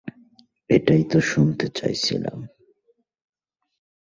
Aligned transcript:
এটাই 0.69 1.03
তো 1.03 1.17
শুনতে 1.21 1.65
চাইছিলাম। 1.75 2.39